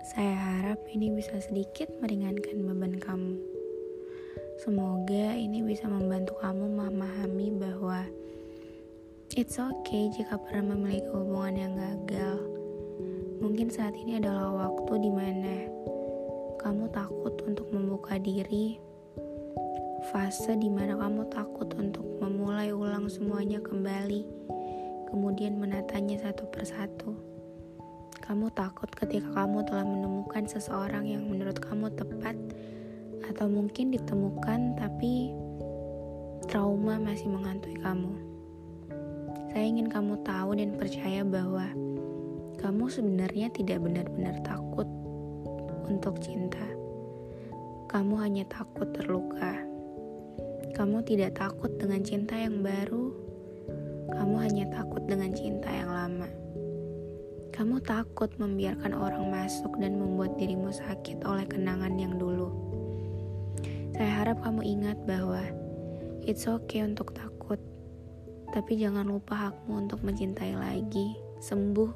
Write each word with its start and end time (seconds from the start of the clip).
Saya 0.00 0.32
harap 0.32 0.80
ini 0.88 1.12
bisa 1.12 1.36
sedikit 1.44 1.92
meringankan 2.00 2.56
beban 2.64 2.96
kamu. 2.96 3.36
Semoga 4.56 5.36
ini 5.36 5.60
bisa 5.60 5.92
membantu 5.92 6.40
kamu 6.40 6.72
memahami 6.72 7.52
bahwa 7.60 8.08
it's 9.36 9.60
okay 9.60 10.08
jika 10.08 10.40
pernah 10.40 10.72
memiliki 10.72 11.04
hubungan 11.12 11.52
yang 11.52 11.74
gagal. 11.76 12.40
Mungkin 13.44 13.68
saat 13.68 13.92
ini 13.92 14.16
adalah 14.16 14.72
waktu 14.72 15.04
di 15.04 15.12
mana 15.12 15.68
kamu 16.56 16.88
takut 16.96 17.36
untuk 17.44 17.68
membuka 17.68 18.16
diri, 18.16 18.80
fase 20.08 20.56
di 20.56 20.72
mana 20.72 20.96
kamu 20.96 21.28
takut 21.28 21.68
untuk 21.76 22.08
memulai 22.24 22.72
ulang 22.72 23.04
semuanya 23.12 23.60
kembali, 23.60 24.24
kemudian 25.12 25.60
menatanya 25.60 26.24
satu 26.24 26.48
persatu. 26.48 27.29
Kamu 28.30 28.46
takut 28.54 28.86
ketika 28.94 29.42
kamu 29.42 29.66
telah 29.66 29.82
menemukan 29.82 30.46
seseorang 30.46 31.02
yang 31.02 31.26
menurut 31.26 31.58
kamu 31.58 31.90
tepat, 31.98 32.38
atau 33.26 33.50
mungkin 33.50 33.90
ditemukan, 33.90 34.78
tapi 34.78 35.34
trauma 36.46 36.94
masih 37.02 37.26
menghantui 37.26 37.74
kamu. 37.82 38.14
Saya 39.50 39.66
ingin 39.66 39.90
kamu 39.90 40.22
tahu 40.22 40.54
dan 40.54 40.78
percaya 40.78 41.26
bahwa 41.26 41.74
kamu 42.62 42.86
sebenarnya 42.86 43.50
tidak 43.50 43.82
benar-benar 43.82 44.38
takut 44.46 44.86
untuk 45.90 46.22
cinta. 46.22 46.62
Kamu 47.90 48.14
hanya 48.14 48.46
takut 48.46 48.94
terluka. 48.94 49.58
Kamu 50.78 51.02
tidak 51.02 51.34
takut 51.34 51.74
dengan 51.82 52.06
cinta 52.06 52.38
yang 52.38 52.62
baru. 52.62 53.10
Kamu 54.14 54.38
hanya 54.38 54.70
takut 54.70 55.02
dengan 55.10 55.34
cinta 55.34 55.66
yang 55.66 55.90
lama. 55.90 56.39
Kamu 57.60 57.76
takut 57.84 58.32
membiarkan 58.40 58.96
orang 58.96 59.28
masuk 59.28 59.76
dan 59.76 60.00
membuat 60.00 60.40
dirimu 60.40 60.72
sakit 60.72 61.20
oleh 61.28 61.44
kenangan 61.44 61.92
yang 61.92 62.16
dulu. 62.16 62.48
Saya 63.92 64.24
harap 64.24 64.40
kamu 64.40 64.64
ingat 64.64 64.96
bahwa 65.04 65.44
it's 66.24 66.48
okay 66.48 66.80
untuk 66.80 67.12
takut, 67.12 67.60
tapi 68.56 68.80
jangan 68.80 69.04
lupa 69.04 69.52
hakmu 69.52 69.76
untuk 69.76 70.00
mencintai 70.00 70.56
lagi, 70.56 71.20
sembuh, 71.44 71.92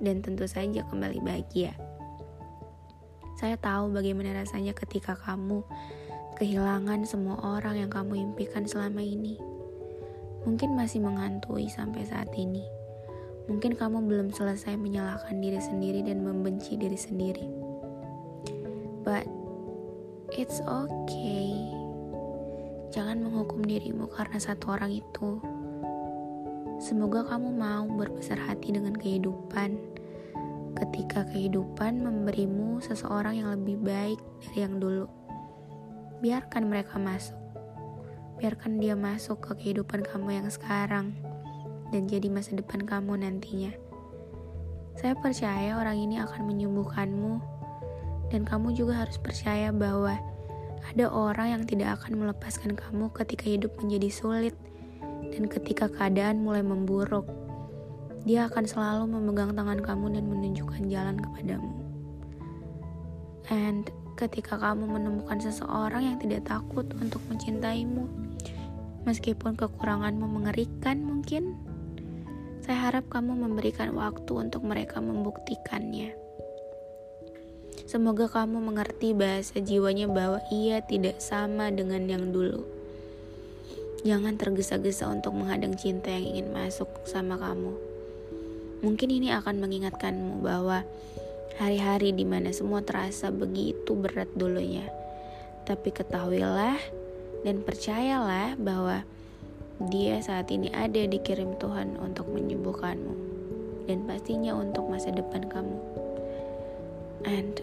dan 0.00 0.24
tentu 0.24 0.48
saja 0.48 0.80
kembali 0.88 1.20
bahagia. 1.20 1.76
Saya 3.36 3.60
tahu 3.60 3.92
bagaimana 3.92 4.32
rasanya 4.32 4.72
ketika 4.72 5.12
kamu 5.12 5.60
kehilangan 6.40 7.04
semua 7.04 7.36
orang 7.44 7.84
yang 7.84 7.92
kamu 7.92 8.32
impikan 8.32 8.64
selama 8.64 9.04
ini. 9.04 9.36
Mungkin 10.48 10.72
masih 10.72 11.04
menghantui 11.04 11.68
sampai 11.68 12.00
saat 12.08 12.32
ini. 12.32 12.75
Mungkin 13.46 13.78
kamu 13.78 14.10
belum 14.10 14.28
selesai 14.34 14.74
menyalahkan 14.74 15.38
diri 15.38 15.62
sendiri 15.62 16.02
dan 16.02 16.26
membenci 16.26 16.74
diri 16.74 16.98
sendiri. 16.98 17.46
But 19.06 19.30
it's 20.34 20.58
okay. 20.66 21.54
Jangan 22.90 23.22
menghukum 23.22 23.62
dirimu 23.62 24.10
karena 24.10 24.42
satu 24.42 24.74
orang 24.74 24.98
itu. 24.98 25.38
Semoga 26.82 27.22
kamu 27.22 27.54
mau 27.54 27.86
berbesar 27.86 28.34
hati 28.34 28.74
dengan 28.74 28.98
kehidupan. 28.98 29.78
Ketika 30.76 31.24
kehidupan 31.30 32.02
memberimu 32.02 32.82
seseorang 32.82 33.38
yang 33.40 33.54
lebih 33.54 33.78
baik 33.78 34.20
dari 34.42 34.58
yang 34.66 34.82
dulu, 34.82 35.06
biarkan 36.18 36.66
mereka 36.66 36.98
masuk. 36.98 37.38
Biarkan 38.42 38.82
dia 38.82 38.98
masuk 38.98 39.38
ke 39.38 39.52
kehidupan 39.62 40.04
kamu 40.04 40.42
yang 40.42 40.48
sekarang 40.52 41.16
dan 41.94 42.10
jadi 42.10 42.26
masa 42.30 42.58
depan 42.58 42.82
kamu 42.82 43.22
nantinya. 43.22 43.72
Saya 44.96 45.12
percaya 45.12 45.76
orang 45.76 46.00
ini 46.00 46.16
akan 46.22 46.48
menyembuhkanmu, 46.48 47.32
dan 48.32 48.42
kamu 48.48 48.74
juga 48.74 49.06
harus 49.06 49.20
percaya 49.20 49.70
bahwa 49.70 50.16
ada 50.86 51.06
orang 51.10 51.58
yang 51.58 51.62
tidak 51.66 52.00
akan 52.00 52.22
melepaskan 52.22 52.78
kamu 52.78 53.10
ketika 53.12 53.46
hidup 53.46 53.72
menjadi 53.82 54.08
sulit 54.08 54.54
dan 55.34 55.50
ketika 55.50 55.90
keadaan 55.90 56.42
mulai 56.42 56.62
memburuk. 56.62 57.26
Dia 58.26 58.50
akan 58.50 58.64
selalu 58.66 59.04
memegang 59.06 59.54
tangan 59.54 59.78
kamu 59.82 60.18
dan 60.18 60.24
menunjukkan 60.26 60.82
jalan 60.90 61.16
kepadamu. 61.22 61.70
And 63.46 63.86
ketika 64.18 64.58
kamu 64.58 64.90
menemukan 64.90 65.38
seseorang 65.38 66.02
yang 66.02 66.18
tidak 66.18 66.50
takut 66.50 66.90
untuk 66.98 67.22
mencintaimu, 67.30 68.10
meskipun 69.06 69.54
kekuranganmu 69.54 70.26
mengerikan 70.26 70.98
mungkin, 71.06 71.54
saya 72.66 72.90
harap 72.90 73.06
kamu 73.06 73.46
memberikan 73.46 73.94
waktu 73.94 74.26
untuk 74.34 74.66
mereka 74.66 74.98
membuktikannya. 74.98 76.18
Semoga 77.86 78.26
kamu 78.26 78.58
mengerti 78.58 79.14
bahasa 79.14 79.62
jiwanya 79.62 80.10
bahwa 80.10 80.42
ia 80.50 80.82
tidak 80.82 81.22
sama 81.22 81.70
dengan 81.70 82.10
yang 82.10 82.34
dulu. 82.34 82.66
Jangan 84.02 84.34
tergesa-gesa 84.34 85.06
untuk 85.06 85.38
menghadang 85.38 85.78
cinta 85.78 86.10
yang 86.10 86.26
ingin 86.26 86.50
masuk 86.50 86.90
sama 87.06 87.38
kamu. 87.38 87.78
Mungkin 88.82 89.14
ini 89.14 89.30
akan 89.30 89.62
mengingatkanmu 89.62 90.42
bahwa 90.42 90.82
hari-hari 91.62 92.10
di 92.10 92.26
mana 92.26 92.50
semua 92.50 92.82
terasa 92.82 93.30
begitu 93.30 93.94
berat 93.94 94.26
dulunya. 94.34 94.90
Tapi 95.62 95.94
ketahuilah 95.94 96.82
dan 97.46 97.62
percayalah 97.62 98.58
bahwa 98.58 99.06
dia 99.76 100.16
saat 100.24 100.48
ini 100.48 100.72
ada 100.72 101.04
dikirim 101.04 101.60
Tuhan 101.60 102.00
untuk 102.00 102.32
menyembuhkanmu 102.32 103.14
dan 103.84 104.08
pastinya 104.08 104.56
untuk 104.56 104.88
masa 104.88 105.12
depan 105.12 105.44
kamu. 105.46 105.78
And 107.28 107.60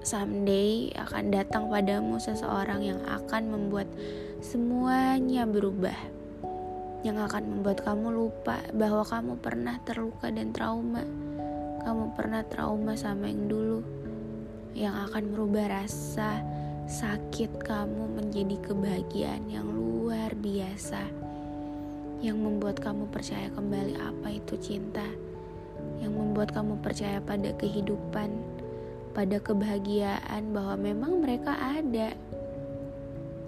someday 0.00 0.88
akan 0.96 1.28
datang 1.28 1.68
padamu 1.68 2.16
seseorang 2.16 2.80
yang 2.80 3.00
akan 3.04 3.52
membuat 3.52 3.86
semuanya 4.40 5.44
berubah. 5.44 5.96
Yang 7.00 7.32
akan 7.32 7.44
membuat 7.48 7.84
kamu 7.84 8.08
lupa 8.12 8.60
bahwa 8.76 9.04
kamu 9.04 9.32
pernah 9.40 9.76
terluka 9.84 10.28
dan 10.28 10.52
trauma. 10.52 11.04
Kamu 11.80 12.12
pernah 12.12 12.44
trauma 12.44 12.92
sama 12.92 13.28
yang 13.28 13.48
dulu. 13.48 13.80
Yang 14.76 14.96
akan 15.08 15.24
merubah 15.32 15.80
rasa 15.80 16.44
sakit 16.90 17.62
kamu 17.62 18.18
menjadi 18.20 18.56
kebahagiaan 18.64 19.48
yang 19.48 19.64
luar 19.68 20.32
biasa. 20.36 21.30
Yang 22.20 22.36
membuat 22.36 22.76
kamu 22.84 23.08
percaya 23.08 23.48
kembali 23.52 23.96
apa 23.96 24.28
itu 24.28 24.54
cinta. 24.60 25.04
Yang 26.04 26.12
membuat 26.12 26.52
kamu 26.52 26.76
percaya 26.84 27.20
pada 27.24 27.52
kehidupan, 27.56 28.28
pada 29.16 29.36
kebahagiaan 29.40 30.52
bahwa 30.52 30.76
memang 30.76 31.24
mereka 31.24 31.56
ada. 31.56 32.12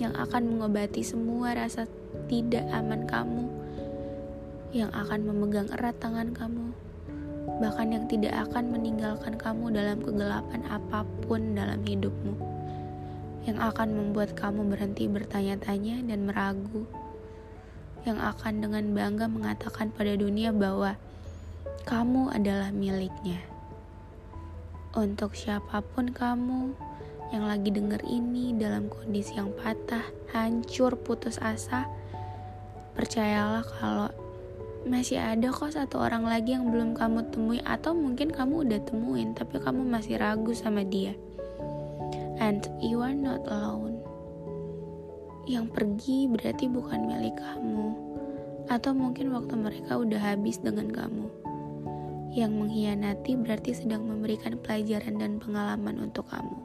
Yang 0.00 0.14
akan 0.16 0.42
mengobati 0.56 1.04
semua 1.04 1.52
rasa 1.52 1.84
tidak 2.26 2.64
aman 2.72 3.04
kamu, 3.04 3.44
yang 4.72 4.88
akan 4.92 5.20
memegang 5.28 5.68
erat 5.76 5.96
tangan 6.00 6.32
kamu, 6.32 6.72
bahkan 7.60 7.92
yang 7.92 8.04
tidak 8.08 8.32
akan 8.48 8.72
meninggalkan 8.72 9.36
kamu 9.36 9.68
dalam 9.68 10.00
kegelapan 10.00 10.64
apa 10.72 11.04
pun 11.28 11.52
dalam 11.52 11.84
hidupmu, 11.84 12.34
yang 13.44 13.60
akan 13.60 13.92
membuat 13.92 14.32
kamu 14.32 14.64
berhenti 14.72 15.08
bertanya-tanya 15.12 16.08
dan 16.08 16.24
meragu, 16.24 16.88
yang 18.02 18.18
akan 18.18 18.62
dengan 18.62 18.84
bangga 18.90 19.30
mengatakan 19.30 19.94
pada 19.94 20.14
dunia 20.18 20.50
bahwa 20.50 20.98
kamu 21.86 22.30
adalah 22.34 22.70
miliknya. 22.74 23.38
Untuk 24.92 25.34
siapa 25.34 25.80
pun 25.80 26.12
kamu 26.12 26.76
yang 27.32 27.48
lagi 27.48 27.72
denger 27.72 28.04
ini 28.04 28.52
dalam 28.54 28.92
kondisi 28.92 29.40
yang 29.40 29.50
patah, 29.56 30.04
hancur, 30.36 31.00
putus 31.00 31.40
asa, 31.40 31.88
percayalah 32.92 33.64
kalau 33.80 34.12
masih 34.82 35.22
ada 35.22 35.48
kok 35.54 35.72
satu 35.72 36.02
orang 36.02 36.26
lagi 36.26 36.58
yang 36.58 36.68
belum 36.68 36.98
kamu 36.98 37.30
temui 37.30 37.62
atau 37.62 37.94
mungkin 37.94 38.34
kamu 38.34 38.66
udah 38.66 38.80
temuin 38.82 39.30
tapi 39.32 39.62
kamu 39.62 39.86
masih 39.86 40.18
ragu 40.18 40.52
sama 40.52 40.82
dia. 40.82 41.14
And 42.42 42.66
you 42.82 42.98
are 43.00 43.14
not 43.14 43.46
alone. 43.46 44.01
Yang 45.42 45.66
pergi 45.74 46.30
berarti 46.30 46.70
bukan 46.70 47.10
milik 47.10 47.34
kamu, 47.34 47.98
atau 48.70 48.94
mungkin 48.94 49.34
waktu 49.34 49.58
mereka 49.58 49.98
udah 49.98 50.20
habis 50.22 50.62
dengan 50.62 50.86
kamu. 50.86 51.26
Yang 52.32 52.52
mengkhianati 52.56 53.32
berarti 53.42 53.70
sedang 53.74 54.06
memberikan 54.06 54.56
pelajaran 54.62 55.18
dan 55.18 55.42
pengalaman 55.42 56.08
untuk 56.08 56.30
kamu. 56.30 56.62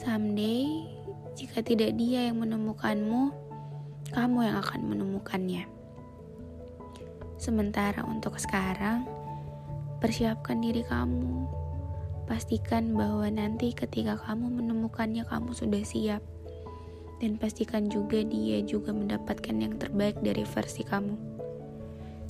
Someday, 0.00 0.88
jika 1.36 1.60
tidak 1.60 1.94
dia 2.00 2.32
yang 2.32 2.40
menemukanmu, 2.40 3.30
kamu 4.10 4.38
yang 4.48 4.56
akan 4.64 4.80
menemukannya. 4.88 5.68
Sementara 7.36 8.00
untuk 8.08 8.40
sekarang, 8.40 9.04
persiapkan 10.00 10.64
diri 10.64 10.82
kamu. 10.88 11.44
Pastikan 12.24 12.96
bahwa 12.96 13.28
nanti 13.28 13.76
ketika 13.76 14.16
kamu 14.24 14.60
menemukannya, 14.60 15.22
kamu 15.28 15.52
sudah 15.52 15.84
siap. 15.84 16.24
Dan 17.20 17.36
pastikan 17.36 17.92
juga 17.92 18.24
dia 18.24 18.64
juga 18.64 18.96
mendapatkan 18.96 19.52
yang 19.52 19.76
terbaik 19.76 20.16
dari 20.24 20.40
versi 20.42 20.80
kamu. 20.80 21.14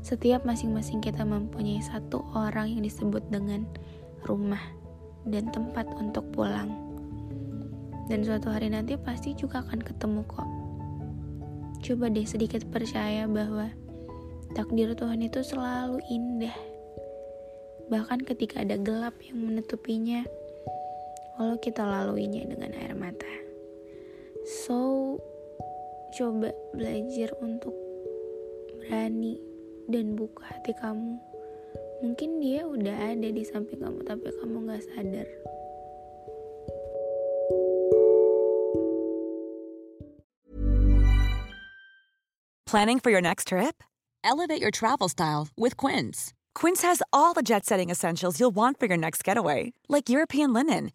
Setiap 0.02 0.42
masing-masing 0.42 0.98
kita 0.98 1.22
mempunyai 1.22 1.78
satu 1.78 2.26
orang 2.34 2.74
yang 2.74 2.82
disebut 2.82 3.22
dengan 3.30 3.68
rumah 4.26 4.60
dan 5.28 5.46
tempat 5.54 5.86
untuk 5.94 6.26
pulang. 6.34 6.74
Dan 8.10 8.26
suatu 8.26 8.50
hari 8.50 8.72
nanti 8.74 8.98
pasti 8.98 9.38
juga 9.38 9.62
akan 9.62 9.78
ketemu 9.78 10.26
kok. 10.26 10.48
Coba 11.80 12.10
deh 12.10 12.26
sedikit 12.26 12.66
percaya 12.68 13.30
bahwa 13.30 13.70
takdir 14.58 14.90
Tuhan 14.98 15.22
itu 15.22 15.46
selalu 15.46 16.02
indah. 16.10 16.56
Bahkan 17.86 18.26
ketika 18.26 18.66
ada 18.66 18.74
gelap 18.80 19.14
yang 19.22 19.38
menutupinya, 19.38 20.26
walau 21.38 21.58
kita 21.62 21.86
laluinya 21.86 22.42
dengan 22.50 22.74
air 22.74 22.98
mata. 22.98 23.49
So, 24.70 25.18
coba 26.14 26.54
belajar 26.70 27.34
untuk 27.42 27.74
berani 28.70 29.34
dan 29.90 30.14
buka 30.14 30.46
hati 30.46 30.70
kamu. 30.78 31.18
Mungkin 32.06 32.38
dia 32.38 32.62
udah 32.62 33.18
ada 33.18 33.34
di 33.34 33.42
samping 33.42 33.82
kamu, 33.82 34.06
tapi 34.06 34.30
kamu 34.30 34.70
gak 34.70 34.86
sadar. 34.94 35.26
Planning 42.70 43.02
for 43.02 43.10
your 43.10 43.18
next 43.18 43.50
trip? 43.50 43.82
Elevate 44.22 44.62
your 44.62 44.70
travel 44.70 45.10
style 45.10 45.50
with 45.58 45.74
Quince. 45.74 46.30
Quince 46.54 46.86
has 46.86 47.02
all 47.10 47.34
the 47.34 47.42
jet 47.42 47.66
setting 47.66 47.90
essentials 47.90 48.38
you'll 48.38 48.54
want 48.54 48.78
for 48.78 48.86
your 48.86 48.94
next 49.02 49.26
getaway, 49.26 49.74
like 49.90 50.06
European 50.06 50.54
linen, 50.54 50.94